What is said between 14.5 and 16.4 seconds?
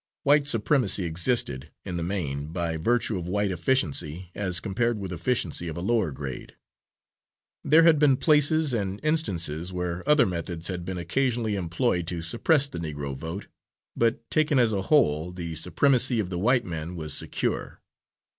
as a whole, the supremacy of the